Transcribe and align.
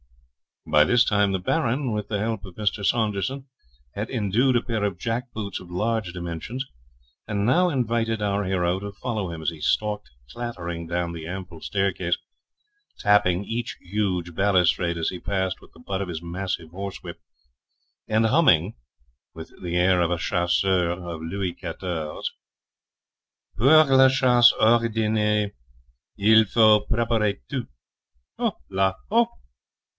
By 0.67 0.83
this 0.83 1.03
time 1.03 1.31
the 1.31 1.37
Baron, 1.39 1.91
with 1.91 2.07
the 2.07 2.17
help 2.19 2.43
of 2.45 2.55
Mr. 2.55 2.83
Saunderson, 2.83 3.47
had 3.93 4.09
indued 4.09 4.55
a 4.55 4.61
pair 4.61 4.83
of 4.83 4.97
jack 4.97 5.31
boots 5.33 5.59
of 5.59 5.69
large 5.69 6.11
dimensions, 6.13 6.65
and 7.27 7.45
now 7.45 7.69
invited 7.69 8.19
our 8.21 8.43
hero 8.45 8.79
to 8.79 8.91
follow 8.91 9.31
him 9.31 9.41
as 9.43 9.49
he 9.49 9.59
stalked 9.61 10.09
clattering 10.31 10.87
down 10.87 11.13
the 11.13 11.27
ample 11.27 11.61
stair 11.61 11.91
case, 11.91 12.17
tapping 12.99 13.43
each 13.43 13.77
huge 13.81 14.33
balustrade 14.33 14.97
as 14.97 15.09
he 15.09 15.19
passed 15.19 15.61
with 15.61 15.71
the 15.73 15.79
butt 15.79 16.01
of 16.01 16.07
his 16.07 16.21
massive 16.21 16.69
horse 16.71 17.03
whip, 17.03 17.19
and 18.07 18.27
humming, 18.27 18.75
with 19.35 19.51
the 19.61 19.75
air 19.75 19.99
of 20.01 20.09
a 20.09 20.17
chasseur 20.17 20.89
of 20.91 21.21
Louis 21.21 21.53
Quatorze, 21.53 22.31
Pour 23.57 23.83
la 23.85 24.09
chasse 24.09 24.53
ordonnee 24.59 25.51
il 26.17 26.45
faut 26.45 26.87
preparer 26.87 27.39
tout. 27.49 27.67
Ho 28.39 28.57
la 28.69 28.93
ho! 29.09 29.27